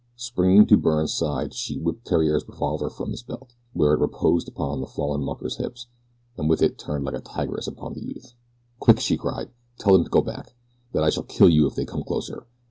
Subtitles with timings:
[0.15, 4.79] Springing to Byrne's side she whipped Theriere's revolver from his belt, where it reposed about
[4.79, 5.85] the fallen mucker's hips,
[6.37, 8.33] and with it turned like a tigress upon the youth.
[8.79, 9.51] "Quick!" she cried.
[9.77, 10.55] "Tell them to go back
[10.93, 12.47] that I shall kill you if they come closer."